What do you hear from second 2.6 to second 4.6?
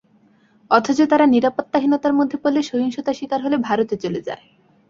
সহিংসতার শিকার হলে ভারতে চলে যায়।